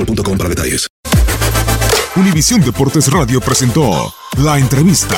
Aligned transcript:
boostmobile.com 0.00 0.38
para 0.38 0.48
detalles. 0.48 0.88
Univisión 2.16 2.60
Deportes 2.60 3.10
Radio 3.12 3.40
presentó 3.40 4.12
la 4.38 4.58
entrevista. 4.58 5.16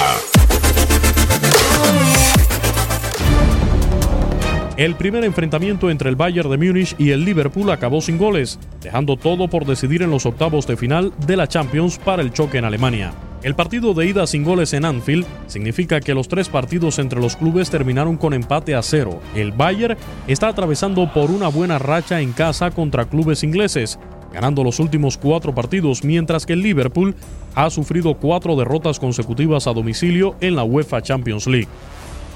El 4.76 4.94
primer 4.96 5.24
enfrentamiento 5.24 5.90
entre 5.90 6.08
el 6.08 6.16
Bayern 6.16 6.50
de 6.50 6.56
Múnich 6.58 6.94
y 6.98 7.10
el 7.10 7.24
Liverpool 7.24 7.70
acabó 7.70 8.00
sin 8.00 8.18
goles, 8.18 8.58
dejando 8.80 9.16
todo 9.16 9.48
por 9.48 9.64
decidir 9.64 10.02
en 10.02 10.10
los 10.10 10.26
octavos 10.26 10.66
de 10.66 10.76
final 10.76 11.12
de 11.26 11.36
la 11.36 11.46
Champions 11.46 11.98
para 11.98 12.22
el 12.22 12.32
choque 12.32 12.58
en 12.58 12.64
Alemania. 12.64 13.12
El 13.42 13.56
partido 13.56 13.92
de 13.92 14.06
ida 14.06 14.24
sin 14.28 14.44
goles 14.44 14.72
en 14.72 14.84
Anfield 14.84 15.26
significa 15.48 16.00
que 16.00 16.14
los 16.14 16.28
tres 16.28 16.48
partidos 16.48 17.00
entre 17.00 17.20
los 17.20 17.34
clubes 17.34 17.70
terminaron 17.70 18.16
con 18.16 18.34
empate 18.34 18.76
a 18.76 18.82
cero. 18.82 19.20
El 19.34 19.50
Bayern 19.50 19.98
está 20.28 20.46
atravesando 20.48 21.12
por 21.12 21.30
una 21.30 21.48
buena 21.48 21.78
racha 21.80 22.20
en 22.20 22.32
casa 22.32 22.70
contra 22.70 23.06
clubes 23.06 23.42
ingleses, 23.42 23.98
ganando 24.32 24.64
los 24.64 24.80
últimos 24.80 25.16
cuatro 25.16 25.54
partidos, 25.54 26.04
mientras 26.04 26.46
que 26.46 26.54
el 26.54 26.62
Liverpool 26.62 27.14
ha 27.54 27.70
sufrido 27.70 28.14
cuatro 28.14 28.56
derrotas 28.56 28.98
consecutivas 28.98 29.66
a 29.66 29.72
domicilio 29.72 30.34
en 30.40 30.56
la 30.56 30.64
UEFA 30.64 31.02
Champions 31.02 31.46
League. 31.46 31.68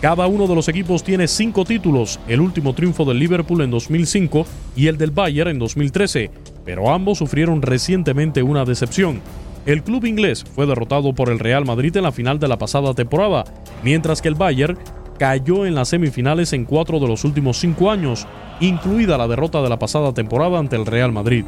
Cada 0.00 0.26
uno 0.26 0.46
de 0.46 0.54
los 0.54 0.68
equipos 0.68 1.02
tiene 1.02 1.26
cinco 1.26 1.64
títulos, 1.64 2.20
el 2.28 2.40
último 2.40 2.74
triunfo 2.74 3.06
del 3.06 3.18
Liverpool 3.18 3.62
en 3.62 3.70
2005 3.70 4.46
y 4.76 4.88
el 4.88 4.98
del 4.98 5.10
Bayern 5.10 5.50
en 5.50 5.58
2013, 5.58 6.30
pero 6.66 6.92
ambos 6.92 7.18
sufrieron 7.18 7.62
recientemente 7.62 8.42
una 8.42 8.66
decepción. 8.66 9.22
El 9.64 9.82
club 9.82 10.04
inglés 10.04 10.44
fue 10.44 10.66
derrotado 10.66 11.14
por 11.14 11.30
el 11.30 11.38
Real 11.38 11.64
Madrid 11.64 11.96
en 11.96 12.02
la 12.02 12.12
final 12.12 12.38
de 12.38 12.46
la 12.46 12.58
pasada 12.58 12.92
temporada, 12.92 13.44
mientras 13.82 14.20
que 14.20 14.28
el 14.28 14.34
Bayern 14.34 14.78
cayó 15.18 15.64
en 15.64 15.74
las 15.74 15.88
semifinales 15.88 16.52
en 16.52 16.66
cuatro 16.66 17.00
de 17.00 17.08
los 17.08 17.24
últimos 17.24 17.56
cinco 17.58 17.90
años, 17.90 18.26
incluida 18.60 19.16
la 19.16 19.26
derrota 19.26 19.62
de 19.62 19.70
la 19.70 19.78
pasada 19.78 20.12
temporada 20.12 20.58
ante 20.58 20.76
el 20.76 20.86
Real 20.86 21.10
Madrid. 21.10 21.44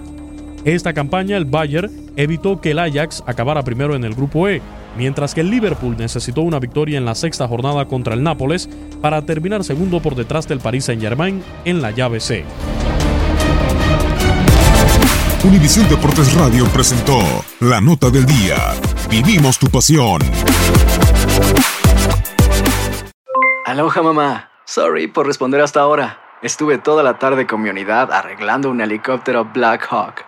Esta 0.64 0.92
campaña 0.92 1.36
el 1.36 1.44
Bayern 1.44 1.90
evitó 2.16 2.60
que 2.60 2.72
el 2.72 2.78
Ajax 2.78 3.22
acabara 3.26 3.62
primero 3.62 3.94
en 3.94 4.04
el 4.04 4.14
grupo 4.14 4.48
E, 4.48 4.60
mientras 4.96 5.34
que 5.34 5.40
el 5.40 5.50
Liverpool 5.50 5.96
necesitó 5.96 6.42
una 6.42 6.58
victoria 6.58 6.98
en 6.98 7.04
la 7.04 7.14
sexta 7.14 7.46
jornada 7.46 7.86
contra 7.86 8.14
el 8.14 8.22
Nápoles 8.22 8.68
para 9.00 9.22
terminar 9.22 9.64
segundo 9.64 10.00
por 10.00 10.14
detrás 10.14 10.48
del 10.48 10.58
Paris 10.58 10.86
Saint-Germain 10.86 11.42
en 11.64 11.80
la 11.80 11.90
llave 11.90 12.20
C. 12.20 12.44
Univisión 15.44 15.88
Deportes 15.88 16.34
Radio 16.34 16.66
presentó 16.66 17.20
la 17.60 17.80
nota 17.80 18.10
del 18.10 18.26
día. 18.26 18.56
Vivimos 19.08 19.58
tu 19.58 19.68
pasión. 19.68 20.20
Aloha 23.64 24.02
mamá. 24.02 24.50
Sorry 24.64 25.06
por 25.06 25.26
responder 25.26 25.60
hasta 25.60 25.80
ahora. 25.80 26.18
Estuve 26.42 26.78
toda 26.78 27.02
la 27.02 27.18
tarde 27.18 27.46
con 27.46 27.62
mi 27.62 27.70
unidad 27.70 28.12
arreglando 28.12 28.70
un 28.70 28.80
helicóptero 28.80 29.44
Black 29.44 29.86
Hawk. 29.90 30.27